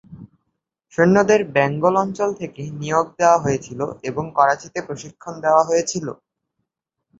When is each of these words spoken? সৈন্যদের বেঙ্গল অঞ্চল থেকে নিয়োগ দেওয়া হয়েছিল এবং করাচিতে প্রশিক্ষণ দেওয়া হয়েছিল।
সৈন্যদের 0.93 1.41
বেঙ্গল 1.55 1.93
অঞ্চল 2.03 2.29
থেকে 2.33 2.61
নিয়োগ 2.79 3.07
দেওয়া 3.19 3.37
হয়েছিল 3.37 3.79
এবং 4.03 4.25
করাচিতে 4.37 4.79
প্রশিক্ষণ 4.87 5.33
দেওয়া 5.45 5.63
হয়েছিল। 5.63 6.07